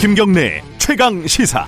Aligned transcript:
김경래 0.00 0.62
최강 0.78 1.26
시사. 1.26 1.66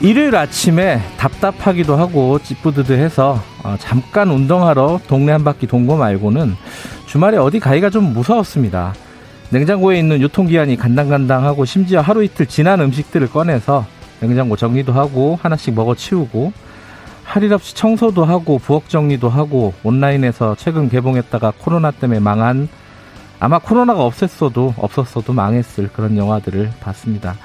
일요일 0.00 0.36
아침에 0.36 1.00
답답하기도 1.18 1.96
하고 1.96 2.38
찌뿌드드해서 2.38 3.42
어, 3.64 3.74
잠깐 3.80 4.30
운동하러 4.30 5.00
동네 5.08 5.32
한 5.32 5.42
바퀴 5.42 5.66
돈거 5.66 5.96
말고는 5.96 6.54
주말에 7.06 7.36
어디 7.36 7.58
가기가 7.58 7.90
좀 7.90 8.12
무서웠습니다. 8.12 8.94
냉장고에 9.50 9.98
있는 9.98 10.20
유통기한이 10.20 10.76
간당간당하고 10.76 11.64
심지어 11.64 12.02
하루 12.02 12.22
이틀 12.22 12.46
지난 12.46 12.80
음식들을 12.80 13.30
꺼내서 13.30 13.84
냉장고 14.20 14.54
정리도 14.54 14.92
하고 14.92 15.40
하나씩 15.42 15.74
먹어 15.74 15.96
치우고 15.96 16.52
할 17.30 17.44
일 17.44 17.52
없이 17.52 17.76
청소도 17.76 18.24
하고 18.24 18.58
부엌 18.58 18.88
정리도 18.88 19.28
하고 19.28 19.72
온라인에서 19.84 20.56
최근 20.58 20.88
개봉했다가 20.88 21.52
코로나 21.58 21.92
때문에 21.92 22.18
망한 22.18 22.68
아마 23.38 23.60
코로나가 23.60 24.02
없었어도 24.04 24.74
없었어도 24.76 25.32
망했을 25.32 25.90
그런 25.92 26.16
영화들을 26.16 26.72
봤습니다. 26.80 27.36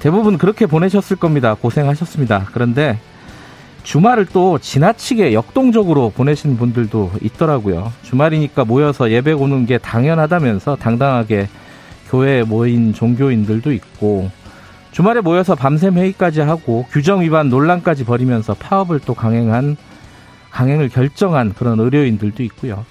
대부분 0.00 0.36
그렇게 0.36 0.66
보내셨을 0.66 1.16
겁니다. 1.16 1.54
고생하셨습니다. 1.54 2.46
그런데 2.52 2.98
주말을 3.84 4.26
또 4.32 4.58
지나치게 4.58 5.32
역동적으로 5.32 6.10
보내신 6.10 6.56
분들도 6.56 7.12
있더라고요. 7.22 7.92
주말이니까 8.02 8.64
모여서 8.64 9.12
예배 9.12 9.30
오는 9.34 9.64
게 9.64 9.78
당연하다면서 9.78 10.74
당당하게 10.74 11.46
교회에 12.10 12.42
모인 12.42 12.92
종교인들도 12.92 13.70
있고 13.74 14.28
주말에 14.90 15.20
모여서 15.20 15.54
밤샘 15.54 15.96
회의까지 15.96 16.40
하고 16.40 16.86
규정 16.90 17.20
위반 17.20 17.48
논란까지 17.48 18.04
벌이면서 18.04 18.54
파업을 18.54 19.00
또 19.00 19.14
강행한 19.14 19.76
강행을 20.50 20.88
결정한 20.88 21.54
그런 21.54 21.78
의료인들도 21.78 22.42
있고요. 22.42 22.84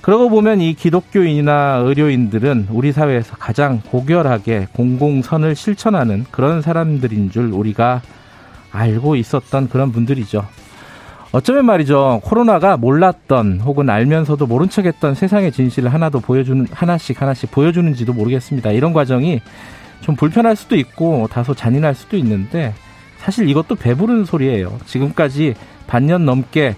그러고 0.00 0.28
보면 0.28 0.60
이 0.60 0.74
기독교인이나 0.74 1.82
의료인들은 1.84 2.68
우리 2.70 2.90
사회에서 2.90 3.36
가장 3.36 3.80
고결하게 3.86 4.66
공공선을 4.72 5.54
실천하는 5.54 6.26
그런 6.32 6.60
사람들인 6.60 7.30
줄 7.30 7.52
우리가 7.52 8.02
알고 8.72 9.14
있었던 9.14 9.68
그런 9.68 9.92
분들이죠. 9.92 10.44
어쩌면 11.30 11.64
말이죠. 11.66 12.20
코로나가 12.24 12.76
몰랐던 12.76 13.60
혹은 13.64 13.88
알면서도 13.88 14.46
모른 14.46 14.68
척 14.68 14.86
했던 14.86 15.14
세상의 15.14 15.52
진실을 15.52 15.94
하나도 15.94 16.20
보여주는, 16.20 16.66
하나씩 16.70 17.22
하나씩 17.22 17.52
보여주는지도 17.52 18.12
모르겠습니다. 18.12 18.72
이런 18.72 18.92
과정이 18.92 19.40
좀 20.02 20.16
불편할 20.16 20.54
수도 20.56 20.76
있고 20.76 21.28
다소 21.30 21.54
잔인할 21.54 21.94
수도 21.94 22.16
있는데 22.18 22.74
사실 23.18 23.48
이것도 23.48 23.76
배부른 23.76 24.24
소리예요. 24.24 24.78
지금까지 24.84 25.54
반년 25.86 26.26
넘게 26.26 26.76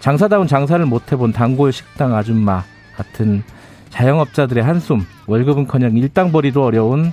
장사다운 0.00 0.46
장사를 0.46 0.84
못 0.86 1.12
해본 1.12 1.32
단골 1.32 1.72
식당 1.72 2.14
아줌마 2.14 2.64
같은 2.96 3.42
자영업자들의 3.90 4.62
한숨, 4.64 5.04
월급은커녕 5.26 5.96
일당 5.96 6.32
벌이도 6.32 6.64
어려운 6.64 7.12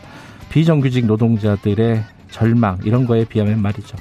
비정규직 0.50 1.06
노동자들의 1.06 2.03
절망 2.31 2.78
이런 2.84 3.06
거에 3.06 3.25
비하면 3.25 3.61
말이죠. 3.61 3.97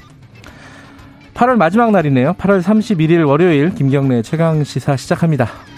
8월 1.33 1.55
마지막 1.55 1.91
날이네요. 1.91 2.33
8월 2.33 2.61
31일 2.61 3.27
월요일 3.27 3.73
김경래 3.73 4.21
최강 4.21 4.63
시사 4.63 4.97
시작합니다. 4.97 5.68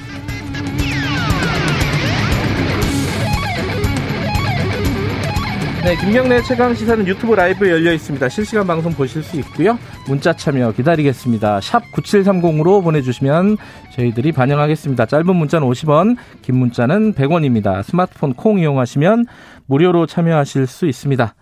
네, 5.84 5.96
김경래 5.96 6.44
최강 6.44 6.76
시사는 6.76 7.08
유튜브 7.08 7.34
라이브 7.34 7.68
열려 7.68 7.92
있습니다. 7.92 8.30
실시간 8.30 8.68
방송 8.68 8.94
보실 8.94 9.24
수 9.24 9.38
있고요. 9.38 9.80
문자 10.08 10.32
참여 10.32 10.74
기다리겠습니다. 10.74 11.60
샵 11.60 11.82
9730으로 11.92 12.84
보내주시면 12.84 13.58
저희들이 13.96 14.32
반영하겠습니다. 14.32 15.08
짧은 15.08 15.36
문자는 15.36 15.68
50원, 15.68 16.18
긴 16.44 16.58
문자는 16.58 17.16
100원입니다. 17.16 17.82
스마트폰 17.82 18.36
콩 18.36 18.60
이용하시면 18.60 19.26
무료로 19.66 20.06
참여하실 20.06 20.68
수 20.68 20.86
있습니다. 20.86 21.34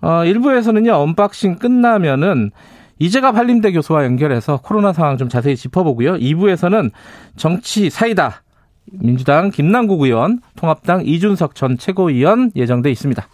어, 0.00 0.08
1부에서는요, 0.24 0.92
언박싱 0.92 1.56
끝나면은 1.56 2.52
이재갑 2.98 3.36
한림대 3.36 3.72
교수와 3.72 4.06
연결해서 4.06 4.58
코로나 4.62 4.94
상황 4.94 5.18
좀 5.18 5.28
자세히 5.28 5.54
짚어보고요. 5.54 6.14
2부에서는 6.14 6.92
정치 7.36 7.90
사이다. 7.90 8.42
민주당 8.90 9.50
김남국 9.50 10.00
의원, 10.00 10.40
통합당 10.56 11.02
이준석 11.04 11.54
전 11.54 11.76
최고위원 11.76 12.52
예정돼 12.56 12.90
있습니다. 12.90 13.28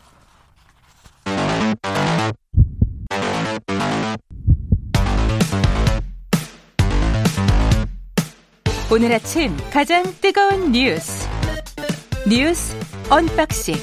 오늘 8.93 9.13
아침 9.13 9.57
가장 9.73 10.03
뜨거운 10.21 10.73
뉴스. 10.73 11.27
뉴스 12.29 12.77
언박싱. 13.11 13.75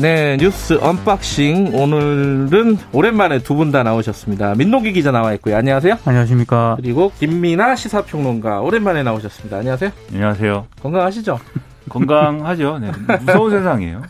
네 0.00 0.36
뉴스 0.38 0.78
언박싱. 0.80 1.74
오늘은 1.74 2.78
오랜만에 2.92 3.40
두 3.40 3.54
분 3.56 3.72
다 3.72 3.82
나오셨습니다. 3.82 4.54
민동기 4.54 4.92
기자 4.92 5.10
나와 5.10 5.32
있고요. 5.34 5.56
안녕하세요. 5.56 5.98
안녕하십니까. 6.04 6.76
그리고 6.76 7.12
김민하 7.18 7.74
시사평론가 7.76 8.60
오랜만에 8.60 9.02
나오셨습니다. 9.02 9.58
안녕하세요. 9.58 9.90
안녕하세요. 10.12 10.66
건강하시죠? 10.82 11.38
건강하죠. 11.88 12.78
네 12.78 12.90
무서운 13.26 13.50
세상이에요. 13.58 14.02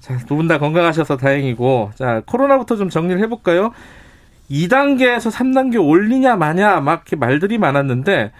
자두 0.00 0.34
분 0.36 0.48
다 0.48 0.58
건강하셔서 0.58 1.16
다행이고. 1.16 1.92
자 1.94 2.20
코로나부터 2.26 2.76
좀 2.76 2.90
정리를 2.90 3.22
해볼까요 3.22 3.72
2단계에서 4.52 5.32
3단계 5.32 5.82
올리냐 5.82 6.36
마냐 6.36 6.80
막 6.80 7.04
이렇게 7.06 7.16
말들이 7.16 7.58
많았는데 7.58 8.32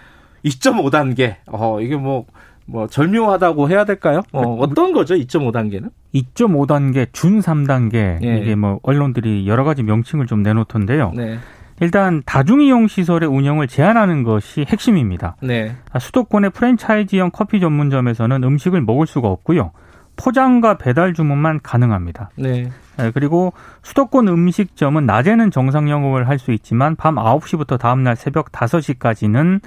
2.5단계. 0.45 1.35
어, 1.47 1.81
이게 1.81 1.95
뭐, 1.95 2.25
뭐, 2.65 2.87
절묘하다고 2.87 3.69
해야 3.69 3.85
될까요? 3.85 4.21
어, 4.31 4.41
어떤 4.59 4.93
거죠, 4.93 5.15
2.5단계는? 5.15 5.89
2.5단계, 6.13 7.07
준 7.13 7.39
3단계. 7.39 8.23
예. 8.23 8.37
이게 8.39 8.55
뭐, 8.55 8.79
언론들이 8.83 9.47
여러 9.47 9.63
가지 9.63 9.83
명칭을 9.83 10.27
좀 10.27 10.43
내놓던데요. 10.43 11.13
네. 11.15 11.39
일단 11.81 12.21
다중이용 12.25 12.87
시설의 12.87 13.27
운영을 13.27 13.67
제한하는 13.67 14.23
것이 14.23 14.65
핵심입니다. 14.67 15.37
네. 15.41 15.75
아, 15.91 15.99
수도권의 15.99 16.51
프랜차이즈형 16.51 17.31
커피 17.33 17.59
전문점에서는 17.59 18.43
음식을 18.43 18.81
먹을 18.81 19.07
수가 19.07 19.27
없고요. 19.27 19.71
포장과 20.15 20.77
배달 20.77 21.13
주문만 21.13 21.59
가능합니다. 21.63 22.29
네. 22.35 22.69
네. 22.97 23.11
그리고 23.13 23.53
수도권 23.81 24.27
음식점은 24.27 25.05
낮에는 25.05 25.49
정상 25.51 25.89
영업을 25.89 26.27
할 26.27 26.37
수 26.37 26.51
있지만 26.51 26.95
밤 26.95 27.15
9시부터 27.15 27.79
다음날 27.79 28.15
새벽 28.15 28.51
5시까지는 28.51 29.61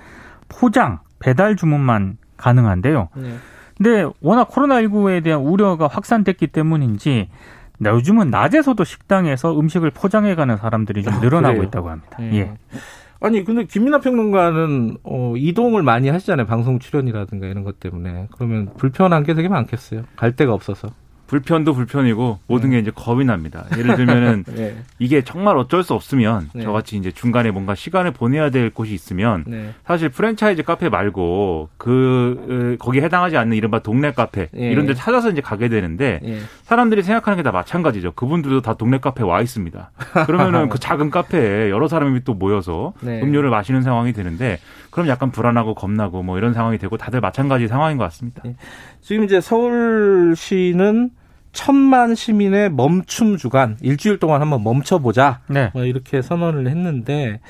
포장, 0.48 0.98
배달 1.18 1.56
주문만 1.56 2.18
가능한데요. 2.36 3.08
네. 3.16 3.34
근데 3.76 4.06
워낙 4.20 4.48
코로나19에 4.50 5.22
대한 5.22 5.40
우려가 5.40 5.86
확산됐기 5.86 6.48
때문인지 6.48 7.28
요즘은 7.84 8.30
낮에서도 8.30 8.82
식당에서 8.82 9.58
음식을 9.58 9.90
포장해 9.90 10.34
가는 10.34 10.56
사람들이 10.56 11.02
좀 11.02 11.14
아, 11.14 11.18
늘어나고 11.18 11.60
아, 11.60 11.64
있다고 11.64 11.90
합니다. 11.90 12.16
네. 12.18 12.30
예. 12.34 12.52
아니 13.20 13.44
근데 13.44 13.64
김민아 13.64 14.00
평론가는 14.00 14.98
어, 15.04 15.34
이동을 15.36 15.82
많이 15.82 16.08
하시잖아요. 16.08 16.46
방송 16.46 16.78
출연이라든가 16.78 17.46
이런 17.46 17.64
것 17.64 17.80
때문에. 17.80 18.28
그러면 18.32 18.72
불편한 18.76 19.22
게 19.22 19.34
되게 19.34 19.48
많겠어요. 19.48 20.04
갈 20.16 20.36
데가 20.36 20.52
없어서 20.52 20.88
불편도 21.26 21.74
불편이고 21.74 22.38
모든 22.46 22.70
게 22.70 22.76
네. 22.76 22.82
이제 22.82 22.92
겁이 22.94 23.24
납니다. 23.24 23.64
예를 23.76 23.96
들면은 23.96 24.44
네. 24.54 24.76
이게 24.98 25.22
정말 25.22 25.56
어쩔 25.56 25.82
수 25.82 25.94
없으면 25.94 26.50
네. 26.54 26.62
저같이 26.62 26.96
이제 26.96 27.10
중간에 27.10 27.50
뭔가 27.50 27.74
시간을 27.74 28.12
보내야 28.12 28.50
될 28.50 28.70
곳이 28.70 28.92
있으면 28.94 29.44
네. 29.46 29.72
사실 29.86 30.08
프랜차이즈 30.08 30.62
카페 30.62 30.88
말고 30.88 31.70
그 31.78 32.76
거기에 32.78 33.02
해당하지 33.02 33.36
않는 33.36 33.56
이른바 33.56 33.78
동네 33.80 34.12
카페 34.12 34.48
예. 34.56 34.70
이런 34.70 34.86
데 34.86 34.94
찾아서 34.94 35.30
이제 35.30 35.40
가게 35.40 35.68
되는데 35.68 36.20
예. 36.24 36.38
사람들이 36.64 37.02
생각하는 37.02 37.36
게 37.38 37.46
다 37.46 37.52
마찬가지죠. 37.52 38.10
그분들도 38.12 38.60
다 38.60 38.74
동네 38.74 38.98
카페 38.98 39.22
와 39.22 39.40
있습니다. 39.40 39.90
그러면은 40.26 40.68
그 40.70 40.80
작은 40.80 41.10
카페에 41.10 41.70
여러 41.70 41.86
사람이 41.86 42.24
또 42.24 42.34
모여서 42.34 42.92
네. 43.00 43.22
음료를 43.22 43.50
마시는 43.50 43.82
상황이 43.82 44.12
되는데 44.12 44.58
그럼 44.96 45.08
약간 45.08 45.30
불안하고 45.30 45.74
겁나고 45.74 46.22
뭐 46.22 46.38
이런 46.38 46.54
상황이 46.54 46.78
되고 46.78 46.96
다들 46.96 47.20
마찬가지 47.20 47.68
상황인 47.68 47.98
것 47.98 48.04
같습니다. 48.04 48.42
예. 48.46 48.56
지금 49.02 49.24
이제 49.24 49.42
서울시는 49.42 51.10
천만 51.52 52.14
시민의 52.14 52.70
멈춤 52.70 53.36
주간 53.36 53.76
일주일 53.82 54.18
동안 54.18 54.40
한번 54.40 54.64
멈춰보자 54.64 55.40
네. 55.48 55.70
뭐 55.74 55.84
이렇게 55.84 56.22
선언을 56.22 56.68
했는데 56.68 57.40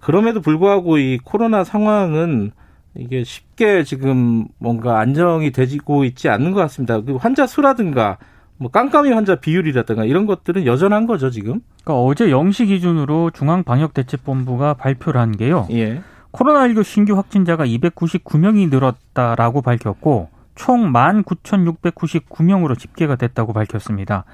그럼에도 0.00 0.40
불구하고 0.40 0.98
이 0.98 1.18
코로나 1.18 1.64
상황은 1.64 2.52
이게 2.94 3.24
쉽게 3.24 3.82
지금 3.82 4.46
뭔가 4.58 5.00
안정이 5.00 5.50
되고 5.50 6.04
있지 6.04 6.28
않는 6.28 6.52
것 6.52 6.60
같습니다. 6.60 7.00
그 7.00 7.16
환자 7.16 7.48
수라든가 7.48 8.18
뭐 8.58 8.70
깜깜이 8.70 9.10
환자 9.10 9.34
비율이라든가 9.34 10.04
이런 10.04 10.26
것들은 10.26 10.66
여전한 10.66 11.08
거죠 11.08 11.30
지금. 11.30 11.62
그러니까 11.82 12.04
어제 12.04 12.28
0시 12.28 12.68
기준으로 12.68 13.32
중앙방역대책본부가 13.32 14.74
발표를 14.74 15.20
한 15.20 15.32
게요. 15.32 15.66
예. 15.72 16.00
코로나19 16.32 16.84
신규 16.84 17.16
확진자가 17.16 17.66
299명이 17.66 18.70
늘었다라고 18.70 19.62
밝혔고 19.62 20.28
총 20.54 20.92
19,699명으로 20.92 22.78
집계가 22.78 23.16
됐다고 23.16 23.52
밝혔습니다. 23.52 24.24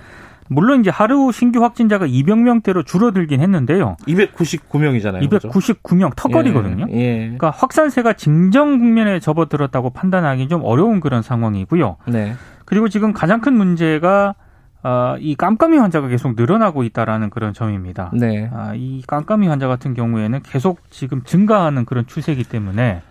물론 0.51 0.81
이제 0.81 0.91
하루 0.91 1.31
신규 1.31 1.63
확진자가 1.63 2.07
200명대로 2.07 2.85
줄어들긴 2.85 3.41
했는데요. 3.41 3.97
299명이잖아요. 4.07 5.29
299명 5.29 6.17
턱걸이거든요. 6.17 6.87
예, 6.91 6.97
예. 6.97 7.19
그러니까 7.19 7.51
확산세가 7.51 8.15
진정 8.15 8.79
국면에 8.79 9.21
접어들었다고 9.21 9.91
판단하기 9.91 10.49
좀 10.49 10.63
어려운 10.65 11.01
그런 11.01 11.21
상황이고요. 11.23 11.97
네. 12.07 12.35
그리고 12.65 12.89
지금 12.89 13.13
가장 13.13 13.41
큰 13.41 13.55
문제가 13.55 14.35
어, 14.83 15.17
이 15.19 15.35
깜깜이 15.35 15.77
환자가 15.77 16.09
계속 16.09 16.37
늘어나고 16.37 16.85
있다라는 16.85 17.31
그런 17.31 17.53
점입니다. 17.53 18.11
네. 18.15 18.49
아, 18.53 18.73
이 18.75 19.03
깜깜이 19.07 19.49
환자 19.49 19.67
같은 19.67 19.95
경우에는 19.95 20.41
계속 20.43 20.81
지금 20.91 21.23
증가하는 21.23 21.85
그런 21.85 22.07
추세이기 22.07 22.45
때문에 22.45 23.03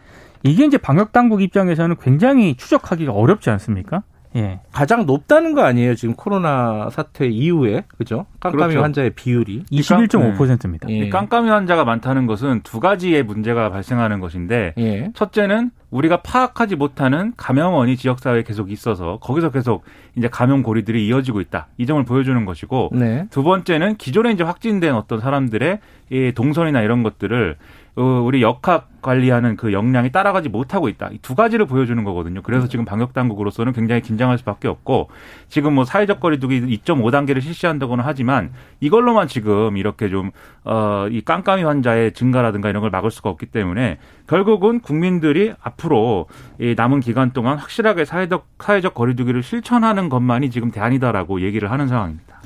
이게 0.43 0.65
이제 0.65 0.77
방역 0.77 1.11
당국 1.11 1.41
입장에서는 1.41 1.97
굉장히 2.01 2.55
추적하기가 2.55 3.11
어렵지 3.11 3.49
않습니까? 3.49 4.03
예. 4.35 4.59
가장 4.71 5.05
높다는 5.05 5.53
거 5.53 5.63
아니에요? 5.63 5.95
지금 5.95 6.13
코로나 6.13 6.89
사태 6.91 7.27
이후에 7.27 7.83
그죠? 7.97 8.25
깜깜이 8.39 8.73
그렇죠. 8.73 8.83
환자의 8.83 9.11
비율이 9.11 9.63
21.5%입니다. 9.71 10.87
예. 10.89 11.09
깜깜이 11.09 11.49
환자가 11.49 11.85
많다는 11.85 12.27
것은 12.27 12.61
두 12.63 12.79
가지의 12.79 13.23
문제가 13.23 13.69
발생하는 13.69 14.19
것인데 14.19 14.73
예. 14.77 15.11
첫째는 15.15 15.71
우리가 15.89 16.21
파악하지 16.21 16.75
못하는 16.75 17.33
감염원이 17.37 17.95
지역사회에 17.97 18.43
계속 18.43 18.71
있어서 18.71 19.17
거기서 19.21 19.51
계속 19.51 19.83
이제 20.15 20.27
감염 20.27 20.63
고리들이 20.63 21.07
이어지고 21.07 21.41
있다. 21.41 21.67
이 21.77 21.85
점을 21.85 22.03
보여주는 22.03 22.43
것이고 22.45 22.89
네. 22.93 23.27
두 23.29 23.43
번째는 23.43 23.95
기존에 23.95 24.31
이제 24.31 24.43
확진된 24.43 24.93
어떤 24.95 25.19
사람들의 25.19 25.79
이 26.11 26.31
동선이나 26.35 26.81
이런 26.81 27.03
것들을 27.03 27.55
어, 27.55 27.86
우리 28.03 28.41
역학 28.41 28.89
관리하는 29.01 29.55
그 29.55 29.73
역량이 29.73 30.11
따라가지 30.11 30.49
못하고 30.49 30.89
있다. 30.89 31.09
이 31.13 31.17
두 31.27 31.35
가지를 31.35 31.65
보여주는 31.65 32.01
거거든요. 32.03 32.41
그래서 32.41 32.67
지금 32.67 32.85
방역 32.85 33.11
당국으로서는 33.13 33.73
굉장히 33.73 34.01
긴장할 34.01 34.37
수밖에 34.37 34.67
없고 34.67 35.09
지금 35.49 35.73
뭐 35.73 35.83
사회적 35.83 36.19
거리두기 36.19 36.61
2.5단계를 36.79 37.41
실시한다고는 37.41 38.03
하지만 38.05 38.53
이걸로만 38.79 39.27
지금 39.27 39.75
이렇게 39.77 40.09
좀 40.09 40.31
어, 40.63 41.07
이 41.09 41.21
깜깜이 41.21 41.63
환자의 41.63 42.13
증가라든가 42.13 42.69
이런 42.69 42.81
걸 42.81 42.91
막을 42.91 43.11
수가 43.11 43.29
없기 43.29 43.47
때문에 43.47 43.97
결국은 44.27 44.79
국민들이 44.79 45.53
앞으로 45.61 46.27
이 46.59 46.75
남은 46.77 47.01
기간 47.01 47.31
동안 47.31 47.57
확실하게 47.57 48.05
사회적 48.05 48.47
사회적 48.59 48.93
거리두기를 48.93 49.43
실천하는 49.43 50.07
것만이 50.07 50.49
지금 50.49 50.71
대안이다라고 50.71 51.41
얘기를 51.41 51.71
하는 51.71 51.87
상황입니다. 51.87 52.41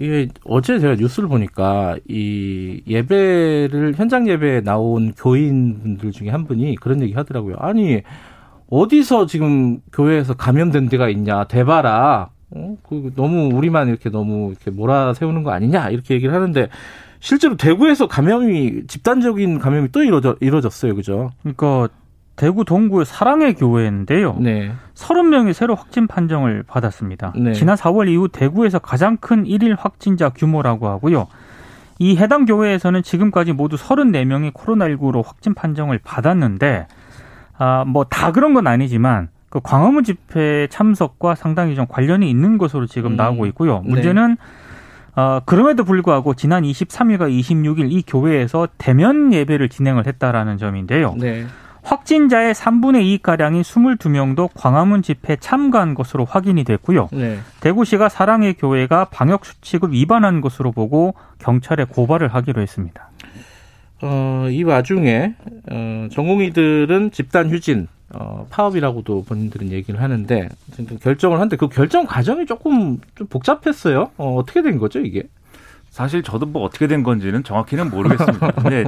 이게 0.00 0.28
어제 0.44 0.78
제가 0.78 0.94
뉴스를 0.94 1.28
보니까 1.28 1.98
이 2.08 2.82
예배를 2.88 3.92
현장 3.96 4.26
예배에 4.26 4.62
나온 4.62 5.12
교인분들 5.12 6.12
중에 6.12 6.30
한 6.30 6.46
분이 6.46 6.76
그런 6.76 7.02
얘기 7.02 7.12
하더라고요. 7.12 7.56
아니 7.58 8.00
어디서 8.70 9.26
지금 9.26 9.80
교회에서 9.92 10.34
감염된 10.34 10.88
데가 10.88 11.10
있냐 11.10 11.44
대봐라. 11.44 12.30
어? 12.52 12.76
그 12.88 13.12
너무 13.14 13.54
우리만 13.54 13.88
이렇게 13.88 14.08
너무 14.08 14.48
이렇게 14.48 14.70
몰아세우는 14.70 15.42
거 15.42 15.50
아니냐 15.50 15.90
이렇게 15.90 16.14
얘기를 16.14 16.34
하는데 16.34 16.70
실제로 17.18 17.58
대구에서 17.58 18.08
감염이 18.08 18.86
집단적인 18.86 19.58
감염이 19.58 19.92
또 19.92 20.02
이루어져 20.02 20.34
이루어졌어요, 20.40 20.94
그죠? 20.94 21.30
그러니까 21.42 21.90
대구 22.40 22.64
동구의 22.64 23.04
사랑의 23.04 23.52
교회인데요. 23.54 24.34
네. 24.40 24.72
30명이 24.94 25.52
새로 25.52 25.74
확진 25.74 26.06
판정을 26.06 26.62
받았습니다. 26.66 27.34
네. 27.36 27.52
지난 27.52 27.76
4월 27.76 28.08
이후 28.08 28.28
대구에서 28.28 28.78
가장 28.78 29.18
큰 29.18 29.44
1일 29.44 29.76
확진자 29.78 30.30
규모라고 30.30 30.88
하고요. 30.88 31.26
이 31.98 32.16
해당 32.16 32.46
교회에서는 32.46 33.02
지금까지 33.02 33.52
모두 33.52 33.76
34명이 33.76 34.54
코로나19로 34.54 35.22
확진 35.22 35.52
판정을 35.52 36.00
받았는데 36.02 36.86
아, 37.58 37.84
뭐 37.86 38.04
다 38.04 38.32
그런 38.32 38.54
건 38.54 38.66
아니지만 38.66 39.28
그 39.50 39.60
광화문 39.62 40.04
집회 40.04 40.66
참석과 40.70 41.34
상당히 41.34 41.74
좀 41.74 41.84
관련이 41.86 42.30
있는 42.30 42.56
것으로 42.56 42.86
지금 42.86 43.12
음. 43.12 43.16
나오고 43.16 43.44
있고요. 43.48 43.82
네. 43.84 43.90
문제는 43.90 44.36
네. 45.14 45.20
어, 45.20 45.40
그럼에도 45.44 45.84
불구하고 45.84 46.32
지난 46.32 46.62
23일과 46.62 47.28
26일 47.28 47.92
이 47.92 48.02
교회에서 48.06 48.68
대면 48.78 49.30
예배를 49.34 49.68
진행을 49.68 50.06
했다라는 50.06 50.56
점인데요. 50.56 51.16
네. 51.18 51.44
확진자의 51.82 52.54
3분의 52.54 53.20
2가량인 53.20 53.62
22명도 53.62 54.50
광화문 54.54 55.02
집회 55.02 55.36
참가한 55.36 55.94
것으로 55.94 56.24
확인이 56.24 56.64
됐고요. 56.64 57.08
네. 57.12 57.38
대구시가 57.60 58.08
사랑의 58.08 58.54
교회가 58.54 59.06
방역 59.06 59.44
수칙을 59.44 59.92
위반한 59.92 60.40
것으로 60.40 60.72
보고 60.72 61.14
경찰에 61.38 61.84
고발을 61.84 62.28
하기로 62.28 62.60
했습니다. 62.62 63.10
어, 64.02 64.46
이 64.50 64.62
와중에 64.62 65.34
어, 65.70 66.08
전공의들은 66.10 67.10
집단 67.10 67.50
휴진 67.50 67.88
어, 68.12 68.46
파업이라고도 68.50 69.24
본인들은 69.24 69.70
얘기를 69.70 70.02
하는데 70.02 70.48
결정을 71.00 71.36
하는데 71.36 71.56
그 71.56 71.68
결정 71.68 72.06
과정이 72.06 72.46
조금 72.46 72.98
좀 73.14 73.26
복잡했어요. 73.28 74.10
어, 74.16 74.34
어떻게 74.36 74.62
된 74.62 74.78
거죠 74.78 75.00
이게? 75.00 75.28
사실 75.90 76.22
저도 76.22 76.46
뭐 76.46 76.62
어떻게 76.62 76.86
된 76.86 77.02
건지는 77.02 77.42
정확히는 77.42 77.90
모르겠습니다. 77.90 78.52
근데 78.62 78.84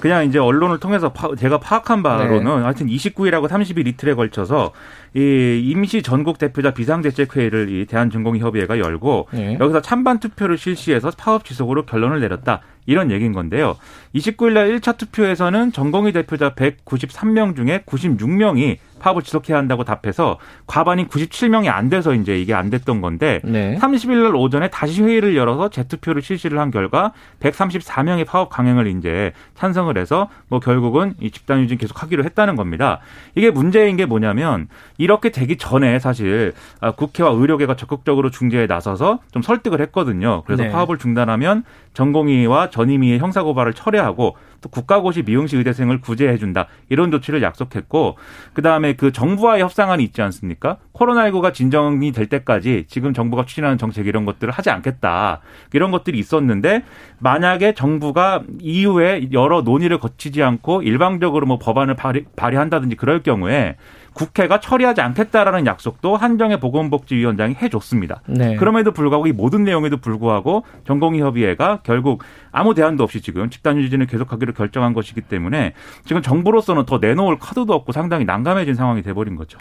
그냥 0.00 0.24
이제 0.24 0.38
언론을 0.38 0.80
통해서 0.80 1.12
파, 1.12 1.34
제가 1.36 1.58
파악한 1.58 2.02
바로는 2.02 2.44
네. 2.44 2.62
하여튼 2.62 2.86
29일하고 2.86 3.46
30일 3.46 3.86
이틀에 3.86 4.14
걸쳐서 4.14 4.72
이 5.14 5.62
임시 5.62 6.02
전국 6.02 6.38
대표자 6.38 6.72
비상대책회의를 6.72 7.68
이 7.68 7.84
대한중공협의회가 7.84 8.78
열고 8.78 9.28
네. 9.32 9.58
여기서 9.60 9.82
찬반 9.82 10.18
투표를 10.18 10.56
실시해서 10.56 11.10
파업 11.16 11.44
지속으로 11.44 11.84
결론을 11.84 12.20
내렸다. 12.20 12.62
이런 12.86 13.10
얘기인 13.10 13.32
건데요. 13.32 13.76
29일 14.14 14.52
날 14.52 14.68
1차 14.68 14.96
투표에서는 14.96 15.72
전공의 15.72 16.12
대표자 16.12 16.54
193명 16.54 17.56
중에 17.56 17.82
96명이 17.84 18.78
파업을 19.06 19.22
지속해야 19.22 19.56
한다고 19.56 19.84
답해서 19.84 20.38
과반이 20.66 21.06
97명이 21.06 21.68
안 21.68 21.88
돼서 21.88 22.14
이제 22.14 22.38
이게 22.40 22.54
안 22.54 22.70
됐던 22.70 23.00
건데 23.00 23.40
네. 23.44 23.78
30일 23.80 24.22
날 24.22 24.34
오전에 24.34 24.68
다시 24.68 25.02
회의를 25.02 25.36
열어서 25.36 25.68
재투표를 25.68 26.22
실시를 26.22 26.58
한 26.58 26.70
결과 26.72 27.12
134명의 27.40 28.26
파업 28.26 28.48
강행을 28.48 28.88
이제 28.88 29.32
찬성을 29.54 29.96
해서 29.96 30.28
뭐 30.48 30.58
결국은 30.58 31.14
이 31.20 31.30
집단 31.30 31.60
유진 31.60 31.78
계속 31.78 32.02
하기로 32.02 32.24
했다는 32.24 32.56
겁니다. 32.56 32.98
이게 33.36 33.50
문제인 33.50 33.96
게 33.96 34.06
뭐냐면 34.06 34.68
이렇게 34.98 35.30
되기 35.30 35.56
전에 35.56 35.98
사실 36.00 36.52
아, 36.80 36.90
국회와 36.90 37.30
의료계가 37.30 37.76
적극적으로 37.76 38.30
중재에 38.30 38.66
나서서 38.66 39.20
좀 39.30 39.42
설득을 39.42 39.80
했거든요. 39.82 40.42
그래서 40.46 40.64
네. 40.64 40.70
파업을 40.70 40.98
중단하면 40.98 41.64
전공의와 41.94 42.70
전임의의 42.70 43.20
형사고발을 43.20 43.72
철회하고 43.72 44.36
또 44.66 44.68
국가고시 44.68 45.22
미용시 45.22 45.56
의대생을 45.56 46.00
구제해준다 46.00 46.66
이런 46.88 47.10
조치를 47.10 47.42
약속했고 47.42 48.18
그 48.52 48.62
다음에 48.62 48.94
그 48.94 49.12
정부와의 49.12 49.62
협상안이 49.62 50.02
있지 50.02 50.22
않습니까? 50.22 50.78
코로나19가 50.92 51.54
진정이 51.54 52.12
될 52.12 52.26
때까지 52.26 52.86
지금 52.88 53.12
정부가 53.14 53.44
추진하는 53.44 53.78
정책 53.78 54.06
이런 54.06 54.24
것들을 54.24 54.52
하지 54.52 54.70
않겠다 54.70 55.40
이런 55.72 55.90
것들이 55.90 56.18
있었는데 56.18 56.82
만약에 57.18 57.74
정부가 57.74 58.42
이후에 58.60 59.28
여러 59.32 59.62
논의를 59.62 59.98
거치지 59.98 60.42
않고 60.42 60.82
일방적으로 60.82 61.46
뭐 61.46 61.58
법안을 61.58 61.94
발의, 61.94 62.24
발의한다든지 62.34 62.96
그럴 62.96 63.22
경우에 63.22 63.76
국회가 64.16 64.60
처리하지 64.60 65.02
않겠다라는 65.02 65.66
약속도 65.66 66.16
한정의 66.16 66.58
보건복지위원장이 66.58 67.54
해줬습니다. 67.60 68.22
네. 68.26 68.56
그럼에도 68.56 68.90
불구하고 68.90 69.26
이 69.26 69.32
모든 69.32 69.62
내용에도 69.62 69.98
불구하고 69.98 70.64
전공의협의회가 70.86 71.80
결국 71.82 72.24
아무 72.50 72.74
대안도 72.74 73.04
없이 73.04 73.20
지금 73.20 73.50
집단 73.50 73.76
유진을 73.76 74.06
계속하기로 74.06 74.54
결정한 74.54 74.94
것이기 74.94 75.20
때문에 75.20 75.74
지금 76.06 76.22
정부로서는 76.22 76.86
더 76.86 76.96
내놓을 76.96 77.38
카드도 77.38 77.74
없고 77.74 77.92
상당히 77.92 78.24
난감해진 78.24 78.74
상황이 78.74 79.02
돼버린 79.02 79.36
거죠. 79.36 79.58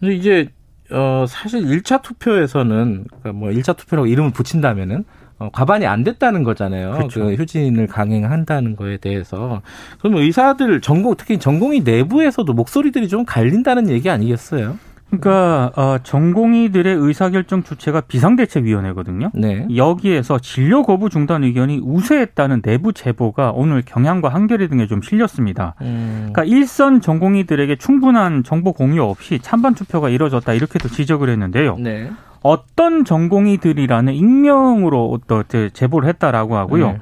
근데 0.00 0.16
이제 0.16 0.48
어 0.90 1.24
사실 1.28 1.62
1차 1.62 2.02
투표에서는 2.02 3.04
그러니까 3.08 3.32
뭐 3.32 3.50
1차 3.50 3.76
투표라고 3.76 4.08
이름을 4.08 4.32
붙인다면은 4.32 5.04
어, 5.40 5.48
과반이 5.50 5.86
안 5.86 6.04
됐다는 6.04 6.44
거잖아요. 6.44 6.92
그렇죠. 6.92 7.24
그 7.24 7.32
휴진을 7.34 7.86
강행한다는 7.86 8.76
거에 8.76 8.98
대해서. 8.98 9.62
그러면 9.98 10.22
의사들 10.22 10.82
전공 10.82 11.14
특히 11.16 11.38
전공의 11.38 11.80
내부에서도 11.80 12.52
목소리들이 12.52 13.08
좀 13.08 13.24
갈린다는 13.24 13.88
얘기 13.88 14.10
아니겠어요? 14.10 14.76
그러니까 15.08 15.72
어, 15.74 15.98
전공의들의 16.02 16.94
의사결정 16.94 17.64
주체가 17.64 18.02
비상대책위원회거든요. 18.02 19.30
네. 19.34 19.66
여기에서 19.74 20.38
진료 20.38 20.84
거부 20.84 21.08
중단 21.08 21.42
의견이 21.42 21.80
우세했다는 21.82 22.62
내부 22.62 22.92
제보가 22.92 23.50
오늘 23.50 23.82
경향과 23.84 24.28
한겨레 24.28 24.68
등에 24.68 24.86
좀 24.86 25.02
실렸습니다. 25.02 25.74
음. 25.80 26.28
그러니까 26.32 26.44
일선 26.44 27.00
전공의들에게 27.00 27.76
충분한 27.76 28.44
정보 28.44 28.72
공유 28.72 29.02
없이 29.02 29.40
찬반 29.40 29.74
투표가 29.74 30.10
이뤄졌다 30.10 30.52
이렇게도 30.52 30.88
지적을 30.90 31.28
했는데요. 31.30 31.76
네. 31.78 32.10
어떤 32.42 33.04
전공의들이라는 33.04 34.12
익명으로 34.12 35.20
또 35.26 35.42
제보를 35.42 36.08
했다라고 36.08 36.56
하고요. 36.56 36.92
네. 36.92 36.98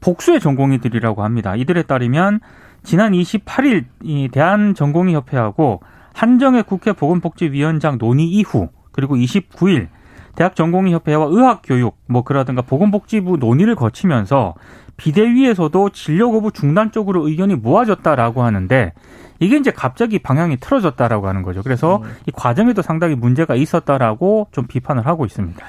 복수의 0.00 0.40
전공의들이라고 0.40 1.22
합니다. 1.22 1.54
이들에 1.56 1.82
따르면 1.82 2.40
지난 2.82 3.12
28일 3.12 3.84
이 4.02 4.28
대한전공의협회하고 4.32 5.80
한정의 6.14 6.62
국회 6.64 6.92
보건복지위원장 6.92 7.98
논의 7.98 8.26
이후 8.26 8.68
그리고 8.92 9.16
29일 9.16 9.88
대학 10.34 10.56
전공의 10.56 10.92
협회와 10.94 11.26
의학교육 11.26 11.96
뭐 12.06 12.22
그러든가 12.22 12.62
보건복지부 12.62 13.36
논의를 13.36 13.74
거치면서 13.74 14.54
비대위에서도 14.96 15.90
진료 15.90 16.30
거부 16.30 16.52
중단 16.52 16.92
쪽으로 16.92 17.26
의견이 17.28 17.54
모아졌다라고 17.56 18.42
하는데 18.42 18.92
이게 19.38 19.56
이제 19.56 19.70
갑자기 19.70 20.18
방향이 20.18 20.58
틀어졌다라고 20.58 21.26
하는 21.26 21.42
거죠. 21.42 21.62
그래서 21.62 21.96
음. 21.96 22.10
이 22.26 22.30
과정에도 22.30 22.82
상당히 22.82 23.14
문제가 23.14 23.54
있었다라고 23.54 24.48
좀 24.52 24.66
비판을 24.66 25.06
하고 25.06 25.24
있습니다. 25.24 25.64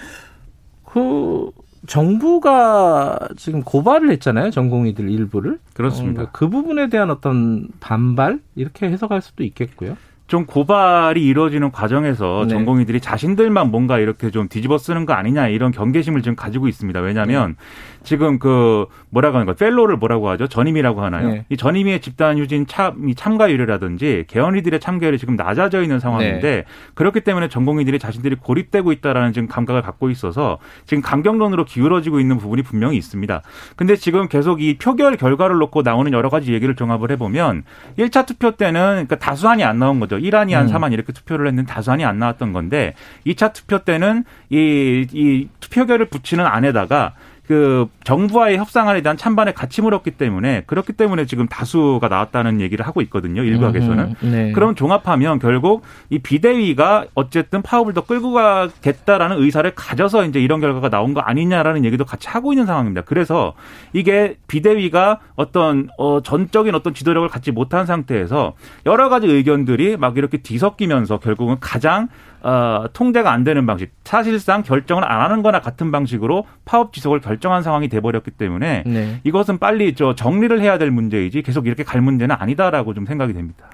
그 0.86 1.51
정부가 1.88 3.18
지금 3.38 3.63
고발을 3.63 4.12
했잖아요. 4.12 4.51
전공의들 4.51 5.10
일부를. 5.10 5.60
그렇습니다. 5.74 6.24
어, 6.24 6.27
그 6.32 6.50
부분에 6.50 6.89
대한 6.89 7.10
어떤 7.10 7.70
반발 7.80 8.39
이렇게 8.56 8.89
해석할 8.89 9.22
수도 9.22 9.44
있겠고요. 9.44 9.96
좀 10.32 10.46
고발이 10.46 11.22
이루어지는 11.26 11.72
과정에서 11.72 12.46
네. 12.48 12.54
전공의들이 12.54 13.02
자신들만 13.02 13.70
뭔가 13.70 14.00
이렇게 14.00 14.32
좀 14.32 14.48
뒤집어 14.48 14.78
쓰는 14.78 15.06
거 15.06 15.12
아니냐 15.12 15.50
이런 15.50 15.74
경계심을 15.74 16.22
지금 16.22 16.38
가지고 16.38 16.70
있습니다. 16.70 17.02
왜냐하면 17.02 17.58
네. 17.60 18.02
지금 18.04 18.40
그 18.40 18.86
뭐라고 19.10 19.36
하는 19.36 19.46
거 19.46 19.54
펠로를 19.54 19.98
뭐라고 19.98 20.30
하죠? 20.30 20.48
전임이라고 20.48 21.02
하나요? 21.02 21.28
네. 21.32 21.46
이 21.50 21.58
전임의 21.58 22.00
집단 22.00 22.38
휴진 22.38 22.66
참 22.66 23.14
참가율이라든지 23.14 24.24
개헌이들의 24.30 24.80
참가율이 24.80 25.18
지금 25.18 25.36
낮아져 25.36 25.82
있는 25.82 26.00
상황인데 26.00 26.40
네. 26.42 26.64
그렇기 26.94 27.20
때문에 27.20 27.50
전공의들이 27.50 28.00
자신들이 28.00 28.36
고립되고 28.36 28.94
있다라는 28.94 29.34
지금 29.34 29.50
감각을 29.50 29.82
갖고 29.82 30.10
있어서 30.10 30.60
지금 30.86 31.02
강경론으로 31.02 31.66
기울어지고 31.66 32.22
있는 32.22 32.38
부분이 32.38 32.62
분명히 32.62 32.96
있습니다. 32.96 33.42
근데 33.76 33.98
지금 33.98 34.30
계속 34.30 34.62
이 34.62 34.78
표결 34.78 35.18
결과를 35.18 35.58
놓고 35.58 35.82
나오는 35.82 36.14
여러 36.14 36.30
가지 36.30 36.54
얘기를 36.54 36.78
종합을 36.78 37.12
해보면 37.12 37.64
1차 38.00 38.26
투표 38.26 38.52
때는 38.52 38.82
그러니까 38.92 39.18
다수안이 39.18 39.66
안 39.66 39.78
나온 39.78 40.00
거죠. 40.00 40.21
이란이 40.22 40.54
한 40.54 40.68
음. 40.68 40.74
3안 40.74 40.94
이렇게 40.94 41.12
투표를 41.13 41.48
했는데 41.48 41.72
다수안이 41.72 42.06
안 42.06 42.20
나왔던 42.20 42.54
건데 42.54 42.94
2차 43.25 43.54
투표 43.54 43.80
때는 43.80 44.24
이, 44.50 45.08
이 45.12 45.48
투표결을 45.60 46.06
붙이는 46.06 46.46
안에다가 46.46 47.13
그 47.51 47.89
정부와의 48.05 48.58
협상안에 48.58 49.01
대한 49.01 49.17
찬반에 49.17 49.51
같이 49.51 49.81
물었기 49.81 50.12
때문에 50.12 50.63
그렇기 50.67 50.93
때문에 50.93 51.25
지금 51.25 51.50
다수가 51.50 52.08
나왔다는 52.08 52.62
얘기를 52.62 52.88
하고 52.88 53.01
있거든요. 53.01 53.43
일각에서는. 53.43 54.15
네. 54.22 54.53
그럼 54.53 54.74
종합하면 54.74 55.38
결국 55.39 55.84
이 56.10 56.20
비대위가 56.20 57.08
어쨌든 57.13 57.62
파업을 57.62 57.93
더 57.93 58.05
끌고 58.05 58.31
가겠다라는 58.31 59.43
의사를 59.43 59.70
가져서 59.75 60.27
이제 60.27 60.39
이런 60.39 60.62
결과가 60.62 60.88
나온 60.88 61.13
거 61.13 61.20
아니냐라는 61.20 61.84
얘기도 61.84 62.05
같이 62.05 62.29
하고 62.29 62.53
있는 62.53 62.65
상황입니다. 62.65 63.01
그래서 63.01 63.53
이게 63.91 64.38
비대위가 64.48 65.20
어떤 65.36 65.89
어 65.98 66.22
전적인 66.22 66.74
어떤 66.74 66.93
지도력을 66.93 67.27
갖지 67.27 67.51
못한 67.51 67.86
상태에서 67.86 68.53
여러 68.86 69.10
가지 69.10 69.27
의견들이 69.27 69.98
막 69.98 70.15
이렇게 70.15 70.38
뒤섞이면서 70.38 71.20
결국은 71.20 71.58
가장 71.60 72.08
어, 72.43 72.86
통제가 72.93 73.31
안 73.31 73.43
되는 73.43 73.65
방식, 73.65 73.91
사실상 74.03 74.63
결정을 74.63 75.03
안 75.03 75.21
하는 75.21 75.43
거나 75.43 75.60
같은 75.62 75.91
방식으로 75.91 76.45
파업 76.65 76.93
지속을 76.93 77.21
결정한 77.21 77.62
상황이 77.62 77.88
돼버렸기 77.88 78.31
때문에 78.31 78.83
네. 78.86 79.21
이것은 79.24 79.60
빨리 79.60 79.93
저 79.93 80.15
정리를 80.15 80.60
해야 80.60 80.77
될 80.77 80.91
문제이지 80.91 81.43
계속 81.43 81.67
이렇게 81.67 81.83
갈 81.83 82.01
문제는 82.01 82.36
아니다라고 82.38 82.93
좀 82.93 83.05
생각이 83.05 83.33
됩니다. 83.33 83.67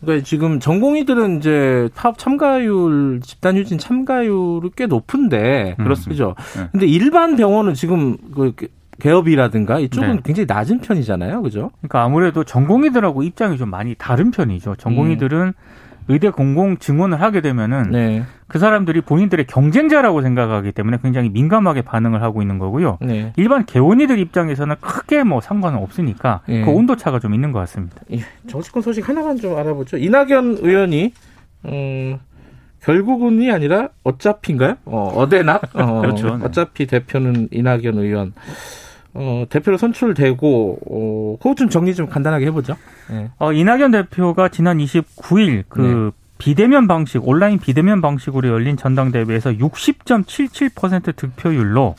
그러니까 0.00 0.24
지금 0.24 0.60
전공의들은 0.60 1.38
이제 1.38 1.88
파업 1.94 2.16
참가율, 2.16 3.20
집단 3.22 3.56
휴진 3.56 3.78
참가율이 3.78 4.70
꽤 4.76 4.86
높은데 4.86 5.76
음. 5.78 5.84
그렇습니다. 5.84 6.10
그죠? 6.10 6.34
네. 6.58 6.68
근데 6.72 6.86
일반 6.86 7.36
병원은 7.36 7.74
지금 7.74 8.16
그 8.34 8.54
개업이라든가 9.00 9.78
이쪽은 9.80 10.16
네. 10.16 10.20
굉장히 10.24 10.46
낮은 10.46 10.80
편이잖아요. 10.80 11.42
그죠? 11.42 11.70
그러니까 11.80 12.02
아무래도 12.02 12.44
전공의들하고 12.44 13.22
입장이 13.22 13.58
좀 13.58 13.70
많이 13.70 13.94
다른 13.96 14.30
편이죠. 14.30 14.76
전공의들은 14.76 15.38
음. 15.38 15.52
의대 16.10 16.30
공공 16.30 16.76
증원을 16.76 17.20
하게 17.20 17.40
되면은 17.40 17.90
네. 17.92 18.24
그 18.48 18.58
사람들이 18.58 19.00
본인들의 19.02 19.46
경쟁자라고 19.46 20.22
생각하기 20.22 20.72
때문에 20.72 20.98
굉장히 21.02 21.28
민감하게 21.28 21.82
반응을 21.82 22.20
하고 22.20 22.42
있는 22.42 22.58
거고요. 22.58 22.98
네. 23.00 23.32
일반 23.36 23.64
개원이들 23.64 24.18
입장에서는 24.18 24.74
크게 24.80 25.22
뭐 25.22 25.40
상관은 25.40 25.78
없으니까 25.78 26.40
네. 26.48 26.64
그 26.64 26.70
온도 26.70 26.96
차가 26.96 27.20
좀 27.20 27.32
있는 27.32 27.52
것 27.52 27.60
같습니다. 27.60 27.96
예. 28.12 28.18
정치권 28.48 28.82
소식 28.82 29.08
하나만 29.08 29.36
좀 29.36 29.56
알아보죠. 29.56 29.98
이낙연 29.98 30.58
의원이 30.60 31.12
음, 31.66 32.18
결국은이 32.82 33.52
아니라 33.52 33.90
어차피인가요? 34.02 34.78
어, 34.86 35.12
어대나? 35.14 35.60
어, 35.74 36.00
그렇죠. 36.00 36.36
네. 36.36 36.44
어차피 36.44 36.86
대표는 36.86 37.48
이낙연 37.52 37.98
의원. 37.98 38.32
어, 39.14 39.44
대표로 39.48 39.76
선출되고 39.76 40.78
어, 40.88 41.36
그것 41.40 41.56
좀 41.56 41.68
정리 41.68 41.94
좀 41.94 42.08
간단하게 42.08 42.46
해보죠. 42.46 42.76
네. 43.10 43.30
어, 43.38 43.52
이낙연 43.52 43.90
대표가 43.90 44.48
지난 44.48 44.78
29일 44.78 45.64
그 45.68 45.80
네. 45.80 46.20
비대면 46.38 46.86
방식 46.86 47.26
온라인 47.26 47.58
비대면 47.58 48.00
방식으로 48.00 48.48
열린 48.48 48.76
전당대회에서 48.76 49.52
60.77% 49.52 51.16
득표율로 51.16 51.96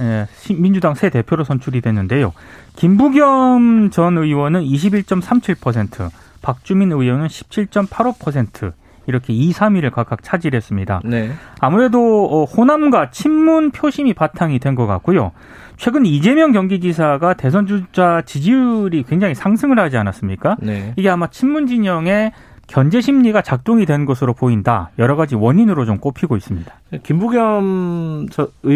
예, 0.00 0.26
민주당 0.54 0.94
새 0.94 1.10
대표로 1.10 1.44
선출이 1.44 1.80
됐는데요. 1.80 2.32
김부겸 2.76 3.90
전 3.90 4.18
의원은 4.18 4.62
21.37%, 4.62 6.10
박주민 6.42 6.92
의원은 6.92 7.28
17.85% 7.28 8.72
이렇게 9.06 9.32
2, 9.32 9.52
3위를 9.52 9.90
각각 9.90 10.22
차지했습니다. 10.22 11.02
네. 11.04 11.30
아무래도 11.60 12.26
어, 12.30 12.44
호남과 12.44 13.10
친문 13.10 13.70
표심이 13.70 14.14
바탕이 14.14 14.58
된 14.58 14.74
것 14.74 14.86
같고요. 14.86 15.32
최근 15.76 16.04
이재명 16.06 16.52
경기지사가 16.52 17.34
대선 17.34 17.66
주자 17.66 18.22
지지율이 18.24 19.04
굉장히 19.08 19.34
상승을 19.34 19.78
하지 19.78 19.96
않았습니까? 19.96 20.56
네. 20.60 20.92
이게 20.96 21.08
아마 21.08 21.26
친문 21.28 21.66
진영의 21.66 22.32
견제 22.66 23.00
심리가 23.02 23.42
작동이 23.42 23.84
된 23.84 24.04
것으로 24.06 24.32
보인다. 24.32 24.90
여러 24.98 25.16
가지 25.16 25.34
원인으로 25.34 25.84
좀 25.84 25.98
꼽히고 25.98 26.36
있습니다. 26.36 26.72
김부겸 27.02 28.28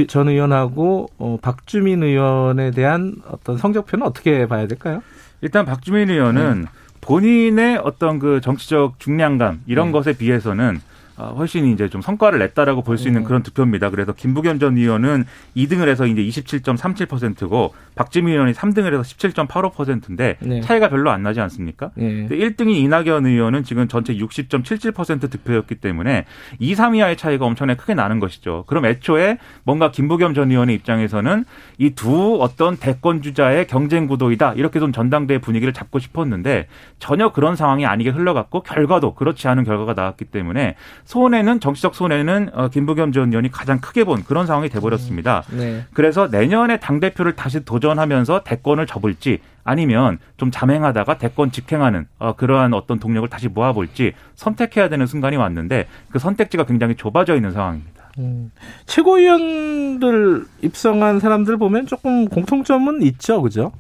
전 0.09 0.29
의원하고 0.29 1.09
어, 1.19 1.39
박주민 1.41 2.03
의원에 2.03 2.71
대한 2.71 3.15
어떤 3.31 3.57
성적표는 3.57 4.07
어떻게 4.07 4.47
봐야 4.47 4.67
될까요? 4.67 5.03
일단 5.41 5.65
박주민 5.65 6.11
의원은 6.11 6.61
네. 6.63 6.67
본인의 7.01 7.79
어떤 7.79 8.19
그 8.19 8.41
정치적 8.41 8.99
중량감 8.99 9.63
이런 9.67 9.89
네. 9.89 9.93
것에 9.93 10.13
비해서는 10.13 10.81
어, 10.81 10.81
훨씬 11.27 11.67
이제 11.67 11.89
좀 11.89 12.01
성과를 12.01 12.39
냈다라고 12.39 12.83
볼 12.83 12.99
수 12.99 13.07
있는 13.09 13.23
음. 13.23 13.25
그런 13.25 13.43
득표입니다. 13.43 13.91
그래서 13.91 14.13
김부겸 14.13 14.59
전 14.59 14.77
의원은 14.77 15.25
2등을 15.57 15.89
해서 15.89 16.07
이제 16.07 16.23
27.37%고 16.23 17.75
박지민 17.95 18.33
의원이 18.35 18.53
3등을 18.53 18.93
해서 18.93 19.03
17.85%인데 19.03 20.37
네. 20.41 20.61
차이가 20.61 20.89
별로 20.89 21.11
안 21.11 21.23
나지 21.23 21.41
않습니까? 21.41 21.91
네. 21.95 22.27
1등인 22.29 22.77
이낙연 22.77 23.27
의원은 23.27 23.65
지금 23.65 23.89
전체 23.89 24.15
60.77% 24.15 25.31
득표였기 25.31 25.77
때문에 25.77 26.25
2, 26.59 26.75
3위와의 26.75 27.17
차이가 27.19 27.47
엄청나게 27.47 27.79
크게 27.79 27.95
나는 27.95 28.19
것이죠. 28.21 28.65
그럼 28.67 28.87
애초에 28.87 29.39
뭔가 29.65 29.91
김부겸 29.91 30.35
전 30.35 30.51
의원의 30.51 30.75
입장에서는 30.77 31.45
이 31.79 31.91
두 31.99 32.39
어떤 32.41 32.77
대권 32.77 33.23
주자의 33.23 33.67
경쟁 33.67 34.07
구도이다 34.07 34.53
이렇게 34.55 34.79
좀 34.79 34.93
전당대회 34.93 35.39
분위기를 35.39 35.73
잡고 35.73 35.99
싶었는데 35.99 36.69
전혀 37.01 37.33
그런 37.33 37.57
상황이 37.57 37.87
아니게 37.87 38.11
흘러갔고 38.11 38.63
결과도 38.63 39.15
그렇지 39.15 39.49
않은 39.49 39.65
결과가 39.65 39.95
나왔기 39.95 40.27
때문에 40.27 40.77
손해는 41.09 41.59
정치적 41.61 41.95
손해는 41.95 42.51
어, 42.53 42.69
김부겸 42.69 43.13
전 43.13 43.31
의원이 43.31 43.51
가장 43.51 43.81
크게 43.81 44.05
본 44.05 44.23
그런 44.25 44.47
상황이 44.47 44.69
돼버렸습니다. 44.69 45.43
음, 45.53 45.59
네. 45.59 45.85
그래서 45.95 46.29
내년에 46.31 46.79
당 46.81 47.01
대표를 47.01 47.35
다시 47.35 47.65
도전하면서 47.65 48.45
대권을 48.45 48.87
접을지 48.87 49.39
아니면 49.65 50.19
좀 50.37 50.51
잠행하다가 50.51 51.17
대권 51.17 51.51
직행하는 51.51 52.07
어, 52.19 52.35
그러한 52.35 52.75
어떤 52.75 52.99
동력을 52.99 53.27
다시 53.31 53.49
모아볼지 53.49 54.13
선택해야 54.35 54.91
되는 54.91 55.07
순간이 55.07 55.39
왔는데 55.39 55.87
그 56.11 56.19
선택지가 56.19 56.65
굉장히 56.65 56.95
좁아져 56.95 57.37
있는 57.37 57.53
상황입니다. 57.53 58.11
음, 58.19 58.51
최고위원들 58.85 60.45
입성한 60.61 61.21
사람들 61.21 61.57
보면 61.57 61.87
조금 61.87 62.29
공통점은 62.29 63.01
있죠, 63.01 63.41
그죠? 63.41 63.73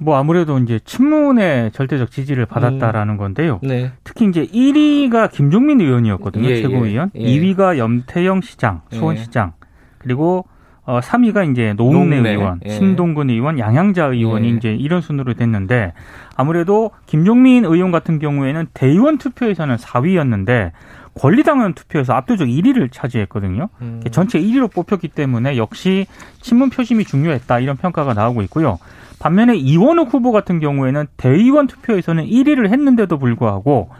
뭐 0.00 0.16
아무래도 0.16 0.58
이제 0.58 0.80
친문의 0.84 1.72
절대적 1.72 2.10
지지를 2.10 2.46
받았다라는 2.46 3.14
음. 3.14 3.18
건데요. 3.18 3.60
네. 3.62 3.92
특히 4.02 4.26
이제 4.26 4.46
1위가 4.46 5.30
김종민 5.30 5.80
의원이었거든요. 5.80 6.48
예, 6.48 6.62
최고위원. 6.62 7.10
예, 7.16 7.20
예. 7.20 7.26
2위가 7.26 7.76
염태영 7.76 8.40
시장, 8.40 8.80
예. 8.92 8.96
수원시장. 8.96 9.52
그리고 9.98 10.46
어 10.84 11.00
3위가 11.00 11.50
이제 11.50 11.74
노웅래, 11.76 12.16
노웅래. 12.16 12.30
의원, 12.30 12.60
예. 12.64 12.70
신동근 12.70 13.30
의원, 13.30 13.58
양양자 13.58 14.06
의원이 14.06 14.48
예. 14.48 14.52
이제 14.56 14.74
이런 14.74 15.00
순으로 15.00 15.34
됐는데 15.34 15.92
아무래도 16.36 16.90
김종민 17.06 17.64
의원 17.64 17.90
같은 17.90 18.18
경우에는 18.18 18.66
대의원 18.72 19.18
투표에서는 19.18 19.76
4위였는데 19.76 20.72
권리당원 21.14 21.74
투표에서 21.74 22.14
압도적 22.14 22.48
1위를 22.48 22.90
차지했거든요. 22.90 23.68
음. 23.82 24.00
전체 24.10 24.40
1위로 24.40 24.72
뽑혔기 24.72 25.08
때문에 25.08 25.56
역시 25.56 26.06
친문 26.40 26.70
표심이 26.70 27.04
중요했다 27.04 27.60
이런 27.60 27.76
평가가 27.76 28.14
나오고 28.14 28.42
있고요. 28.42 28.78
반면에 29.18 29.54
이원욱 29.56 30.14
후보 30.14 30.32
같은 30.32 30.60
경우에는 30.60 31.06
대의원 31.18 31.66
투표에서는 31.66 32.24
1위를 32.24 32.70
했는데도 32.70 33.18
불구하고 33.18 33.90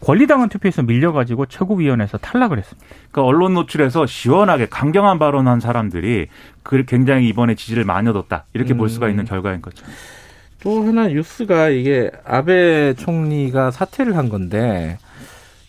권리당원 0.00 0.48
투표에서 0.48 0.82
밀려가지고 0.82 1.46
최고위원회에서 1.46 2.18
탈락을 2.18 2.58
했습니다. 2.58 2.86
그러니까 3.10 3.22
언론 3.22 3.54
노출에서 3.54 4.06
시원하게 4.06 4.66
강경한 4.66 5.18
발언한 5.18 5.60
사람들이 5.60 6.28
그 6.62 6.84
굉장히 6.86 7.28
이번에 7.28 7.54
지지를 7.54 7.84
많이 7.84 8.08
얻었다 8.08 8.44
이렇게 8.54 8.74
음. 8.74 8.78
볼 8.78 8.88
수가 8.88 9.08
있는 9.08 9.24
결과인 9.24 9.60
거죠. 9.60 9.84
또 10.62 10.84
하나 10.84 11.08
뉴스가 11.08 11.70
이게 11.70 12.10
아베 12.24 12.94
총리가 12.94 13.70
사퇴를 13.70 14.16
한 14.16 14.28
건데 14.28 14.98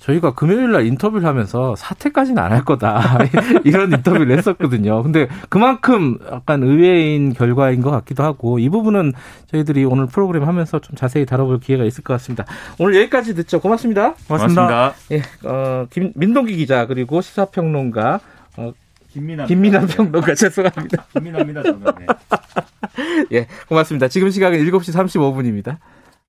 저희가 0.02 0.34
금요일 0.34 0.72
날 0.72 0.88
인터뷰를 0.88 1.28
하면서 1.28 1.76
사퇴까지는 1.76 2.42
안 2.42 2.52
할 2.52 2.66
거다. 2.66 3.20
이런 3.64 3.92
인터뷰를 3.94 4.36
했었거든요. 4.38 5.04
근데 5.04 5.28
그만큼 5.50 6.18
약간 6.32 6.64
의외인 6.64 7.34
결과인 7.34 7.82
것 7.82 7.92
같기도 7.92 8.24
하고 8.24 8.58
이 8.58 8.68
부분은 8.68 9.14
저희들이 9.52 9.86
오늘 9.86 10.08
프로그램 10.08 10.46
하면서 10.48 10.80
좀 10.80 10.96
자세히 10.96 11.26
다뤄볼 11.26 11.60
기회가 11.60 11.84
있을 11.86 12.04
것 12.04 12.14
같습니다. 12.16 12.46
오늘 12.80 12.96
여기까지 12.96 13.36
듣죠. 13.36 13.60
고맙습니다. 13.62 14.16
고맙습니다. 14.28 14.68
고맙습니다. 14.68 14.94
예, 15.12 15.48
어, 15.48 15.86
김, 15.92 16.12
민동기 16.16 16.56
기자 16.58 16.88
그리고 16.88 17.22
시사평론가 17.22 18.20
어, 18.58 18.74
김민아 19.14 19.46
김민아 19.46 19.86
평론가 19.86 20.34
죄송합니다. 20.36 21.06
김민아입니다 21.14 21.62
저는. 21.64 21.80
네. 22.00 22.06
예, 23.34 23.48
고맙습니다. 23.70 24.08
지금 24.08 24.30
시각은 24.32 24.58
7시 24.60 24.94
35분입니다. 24.96 25.78